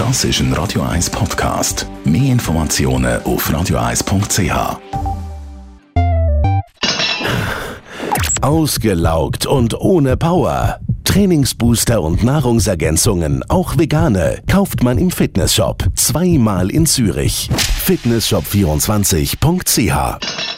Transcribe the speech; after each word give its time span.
Das 0.00 0.24
ist 0.24 0.40
ein 0.40 0.52
Radio 0.54 0.80
1 0.80 1.10
Podcast. 1.10 1.86
Mehr 2.04 2.32
Informationen 2.32 3.22
auf 3.24 3.50
radio1.ch. 3.50 4.78
Ausgelaugt 8.40 9.44
und 9.44 9.78
ohne 9.78 10.16
Power. 10.16 10.80
Trainingsbooster 11.04 12.00
und 12.00 12.24
Nahrungsergänzungen, 12.24 13.44
auch 13.50 13.76
vegane, 13.76 14.40
kauft 14.50 14.82
man 14.82 14.96
im 14.96 15.10
Fitnessshop. 15.10 15.84
Zweimal 15.96 16.70
in 16.70 16.86
Zürich. 16.86 17.50
Fitnessshop24.ch 17.84 20.49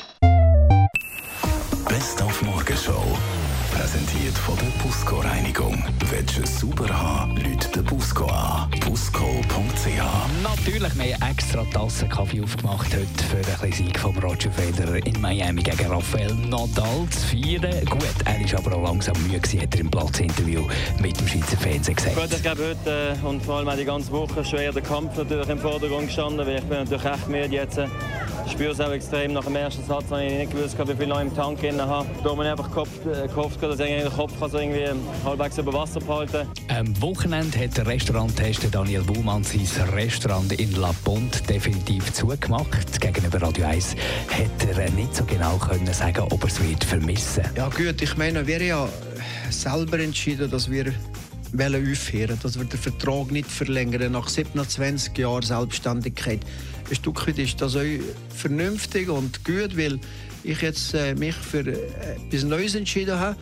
Willst 6.12 6.36
du 6.36 6.42
es 6.42 6.60
sauber 6.60 6.90
haben, 6.90 7.34
Leute 7.38 7.70
den 7.70 7.84
Busco 7.84 8.26
an. 8.26 8.68
Busco.ch 8.86 9.86
Natürlich, 10.42 10.98
wir 10.98 11.14
haben 11.14 11.30
extra 11.30 11.64
Tassen 11.72 12.06
Kaffee 12.10 12.42
aufgemacht 12.42 12.94
heute 12.94 13.24
für 13.24 13.62
einen 13.62 13.72
Sieg 13.72 13.98
von 13.98 14.14
Roger 14.18 14.50
Federer 14.52 15.06
in 15.06 15.18
Miami 15.22 15.62
gegen 15.62 15.90
Rafael 15.90 16.34
Nadal 16.34 17.08
zu 17.08 17.28
feiern. 17.28 17.82
Gut, 17.86 18.14
er 18.26 18.44
ist 18.44 18.54
aber 18.54 18.76
auch 18.76 18.82
langsam 18.82 19.14
müde 19.22 19.40
gewesen, 19.40 19.62
hat 19.62 19.74
er 19.74 19.80
im 19.80 19.90
Platzinterview 19.90 20.66
mit 21.00 21.18
dem 21.18 21.28
Schweizer 21.28 21.56
Fernsehen 21.56 21.96
gesagt. 21.96 22.14
Gut, 22.14 22.30
ich 22.30 22.42
glaube 22.42 22.62
heute 22.62 23.16
äh, 23.18 23.26
und 23.26 23.42
vor 23.42 23.56
allem 23.56 23.68
auch 23.68 23.76
die 23.76 23.86
ganze 23.86 24.12
Woche 24.12 24.44
schwer 24.44 24.70
der 24.70 24.82
Kampf 24.82 25.16
natürlich 25.16 25.48
im 25.48 25.58
Vordergrund 25.60 26.08
gestanden, 26.08 26.46
weil 26.46 26.58
ich 26.58 26.64
bin 26.64 26.76
natürlich 26.76 27.04
echt 27.06 27.28
müde 27.28 27.54
jetzt. 27.54 27.80
Ich 28.44 28.52
spüre 28.52 28.72
es 28.72 28.80
auch 28.80 28.90
extrem. 28.90 29.32
Nach 29.32 29.44
dem 29.44 29.56
ersten 29.56 29.84
Satz 29.84 30.10
habe 30.10 30.24
ich 30.24 30.32
nicht 30.32 30.52
gewusst, 30.52 30.76
wie 30.78 30.94
viel 30.94 31.06
noch 31.06 31.20
im 31.20 31.34
Tank 31.34 31.60
drin 31.60 31.80
habe. 31.80 32.06
Da 32.22 32.30
habe 32.30 32.44
ich 32.44 32.50
einfach 32.50 32.70
gehofft, 32.70 33.06
äh, 33.06 33.66
dass 33.68 33.80
ich 33.80 33.86
den 33.86 34.12
Kopf 34.12 34.32
also 34.40 34.58
irgendwie 34.58 34.86
halbwegs 35.24 35.58
über 35.58 35.72
Wasser 35.72 36.00
behalten 36.00 36.46
Am 36.68 37.02
Wochenende 37.02 37.58
hat 37.58 37.76
der 37.76 37.86
Restauranttester 37.86 38.68
Daniel 38.68 39.02
Baumann 39.02 39.44
sein 39.44 39.66
Restaurant 39.94 40.52
in 40.52 40.72
La 40.72 40.92
Ponte 41.04 41.42
definitiv 41.44 42.12
zugemacht. 42.12 43.00
Gegenüber 43.00 43.42
Radio 43.42 43.66
1 43.66 43.94
hat 44.30 44.76
er 44.76 44.90
nicht 44.90 45.14
so 45.14 45.24
genau 45.24 45.56
können 45.56 45.92
sagen, 45.92 46.22
ob 46.30 46.42
er 46.42 46.48
es 46.48 46.62
wird 46.62 46.84
vermissen. 46.84 47.44
Ja 47.56 47.68
gut, 47.68 48.02
ich 48.02 48.16
meine, 48.16 48.46
wir 48.46 48.56
haben 48.56 48.66
ja 48.66 48.88
selber 49.50 49.98
entschieden, 49.98 50.50
dass 50.50 50.70
wir 50.70 50.92
aufhören, 51.54 52.38
dass 52.42 52.58
wir 52.58 52.64
den 52.64 52.78
Vertrag 52.78 53.30
nicht 53.30 53.50
verlängern 53.50 54.12
nach 54.12 54.28
27 54.28 55.16
Jahren 55.18 55.42
Selbstständigkeit. 55.42 56.40
Ein 56.88 56.96
Stück 56.96 57.26
weit 57.26 57.38
ist 57.38 57.60
das 57.60 57.76
auch 57.76 57.82
vernünftig 58.34 59.08
und 59.08 59.44
gut, 59.44 59.76
weil 59.76 60.00
ich 60.44 60.60
jetzt 60.60 60.94
äh, 60.94 61.14
mich 61.14 61.34
für 61.34 61.66
äh, 61.66 62.16
etwas 62.26 62.44
Neues 62.44 62.74
entschieden 62.74 63.18
habe. 63.18 63.36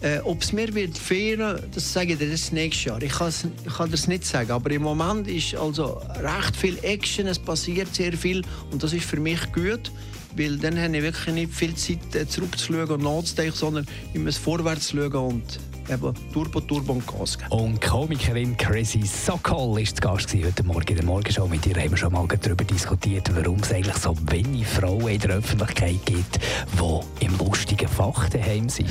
Äh, 0.00 0.20
Ob 0.20 0.42
es 0.42 0.52
mir 0.52 0.74
wird 0.74 0.98
fehlen, 0.98 1.58
das 1.72 1.92
sage 1.92 2.12
ich 2.12 2.18
dir 2.18 2.30
das 2.30 2.52
nächste 2.52 2.90
Jahr. 2.90 3.02
Ich, 3.02 3.12
ich 3.12 3.74
kann 3.74 3.90
das 3.90 4.06
nicht 4.06 4.26
sagen, 4.26 4.50
aber 4.50 4.70
im 4.70 4.82
Moment 4.82 5.26
ist 5.28 5.54
also 5.54 6.00
recht 6.20 6.56
viel 6.56 6.78
Action, 6.82 7.26
es 7.26 7.38
passiert 7.38 7.94
sehr 7.94 8.12
viel 8.12 8.42
und 8.70 8.82
das 8.82 8.92
ist 8.92 9.06
für 9.06 9.18
mich 9.18 9.40
gut, 9.52 9.90
weil 10.36 10.58
dann 10.58 10.78
habe 10.78 10.96
ich 10.96 11.02
wirklich 11.02 11.34
nicht 11.34 11.54
viel 11.54 11.74
Zeit 11.74 12.14
äh, 12.14 12.28
zurückzuschauen 12.28 12.90
und 12.90 13.02
nachzudenken, 13.02 13.56
sondern 13.56 13.86
immer 14.12 14.32
vorwärts 14.32 14.88
zu 14.88 14.96
schauen 14.98 15.36
und 15.36 15.60
eben 15.88 16.14
Turbo, 16.32 16.60
Turbo 16.60 16.92
und 16.94 17.06
Gas 17.06 17.38
geben. 17.38 17.50
Und 17.50 17.80
Komikerin 17.80 18.56
Chrissy 18.56 19.02
Sokol 19.02 19.76
war 19.76 19.84
zu 19.84 19.94
Gast 20.00 20.34
heute 20.34 20.62
Morgen 20.62 20.88
in 20.88 20.96
der 20.96 21.04
Morgenshow. 21.04 21.46
Mit 21.46 21.66
ihr 21.66 21.76
haben 21.76 21.90
wir 21.90 21.96
schon 21.96 22.12
mal 22.12 22.26
darüber 22.26 22.64
diskutiert, 22.64 23.28
warum 23.34 23.58
es 23.60 23.72
eigentlich 23.72 23.96
so 23.96 24.14
wenige 24.30 24.64
Frauen 24.64 25.08
in 25.08 25.20
der 25.20 25.30
Öffentlichkeit 25.30 26.04
gibt, 26.06 26.38
die 26.40 27.24
im 27.24 27.38
lustigen 27.38 27.88
Fach 27.88 28.28
daheim 28.28 28.68
sind. 28.68 28.88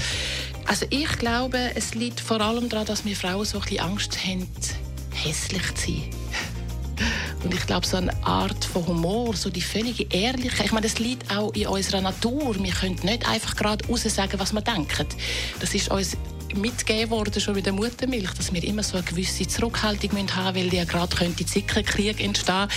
Also 0.66 0.86
ich 0.90 1.18
glaube, 1.18 1.72
es 1.76 1.94
liegt 1.96 2.20
vor 2.20 2.40
allem 2.42 2.70
daran, 2.70 2.86
dass 2.86 3.06
wir 3.06 3.16
Frauen 3.16 3.46
so 3.46 3.58
ein 3.58 3.64
bisschen 3.64 3.80
Angst 3.80 4.18
haben, 4.26 4.48
hässlich 5.14 5.76
zu 5.76 5.92
sein. 5.92 6.04
Und 7.44 7.54
ich 7.54 7.66
glaube, 7.66 7.86
so 7.86 7.98
eine 7.98 8.14
Art 8.24 8.64
von 8.64 8.88
Humor, 8.88 9.36
so 9.36 9.50
die 9.50 9.62
völlige 9.62 10.04
Ehrlichkeit, 10.16 10.68
ich 10.68 10.72
meine, 10.72 10.88
das 10.88 11.00
liegt 11.00 11.36
auch 11.36 11.54
in 11.54 11.68
unserer 11.68 12.02
Natur. 12.02 12.56
Wir 12.58 12.72
können 12.72 12.98
nicht 13.04 13.28
einfach 13.28 13.56
gerade 13.56 13.86
raus 13.88 14.04
sagen, 14.04 14.40
was 14.40 14.54
wir 14.54 14.62
denken. 14.62 15.08
Das 15.60 15.76
ist 15.76 15.92
uns 15.92 16.16
mitgegeben 16.56 17.12
worden, 17.12 17.40
schon 17.40 17.56
mit 17.56 17.66
der 17.66 17.74
Muttermilch, 17.74 18.32
dass 18.32 18.54
wir 18.54 18.64
immer 18.64 18.84
so 18.84 18.98
eine 18.98 19.06
gewisse 19.06 19.48
Zurückhaltung 19.48 20.12
haben 20.12 20.24
müssen, 20.24 20.56
weil 20.56 20.74
ja 20.74 20.86
gerade 20.86 21.16
könnte 21.16 21.46
Zickenkrieg 21.46 22.24
entstehen. 22.24 22.68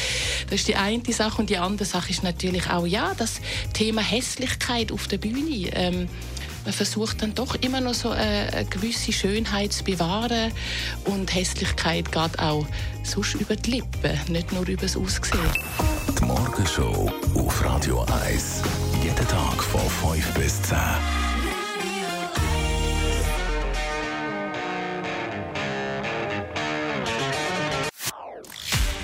Das 0.51 0.61
ist 0.61 0.69
die 0.69 0.77
eine 0.77 1.03
Sache. 1.13 1.41
Und 1.41 1.51
die 1.51 1.59
andere 1.59 1.87
Sache 1.87 2.11
ist 2.11 2.23
natürlich 2.23 2.69
auch, 2.71 2.87
ja, 2.87 3.13
das 3.17 3.41
Thema 3.73 4.03
Hässlichkeit 4.03 4.93
auf 4.93 5.09
der 5.09 5.19
Bühne. 5.19 5.71
Ähm, 5.73 6.09
man 6.67 6.73
versucht 6.73 7.23
dann 7.23 7.33
doch 7.33 7.55
immer 7.61 7.81
noch 7.81 7.95
so 7.95 8.11
eine, 8.11 8.53
eine, 8.53 8.65
gewisse 8.65 9.13
Schönheit 9.13 9.73
zu 9.73 9.85
bewahren 9.85 10.51
und 11.05 11.33
Hässlichkeit 11.33 12.11
geht 12.11 12.39
auch 12.41 12.67
sonst 13.05 13.35
über 13.35 13.55
die 13.55 13.71
Lippen, 13.71 14.19
nicht 14.29 14.53
nur 14.53 14.67
über 14.67 14.83
das 14.83 14.97
Aussehen. 14.97 15.39
Die 16.19 16.25
Morgenshow 16.25 17.09
auf 17.37 17.65
Radio 17.65 18.05
1. 18.25 18.63
Jeden 19.01 19.29
Tag 19.29 19.63
von 19.63 20.13
5 20.13 20.35
bis 20.35 20.61
10. 20.63 20.77